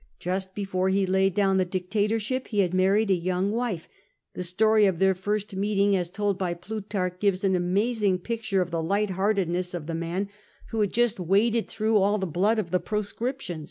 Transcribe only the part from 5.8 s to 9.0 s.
as told by Plutarch, gives an amazing picture of the